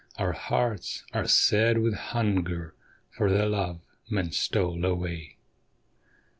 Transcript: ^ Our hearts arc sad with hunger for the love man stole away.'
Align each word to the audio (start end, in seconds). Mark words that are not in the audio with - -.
^ 0.15 0.19
Our 0.19 0.31
hearts 0.31 1.03
arc 1.13 1.29
sad 1.29 1.77
with 1.77 1.93
hunger 1.93 2.73
for 3.11 3.29
the 3.29 3.45
love 3.45 3.81
man 4.09 4.31
stole 4.31 4.83
away.' 4.83 5.37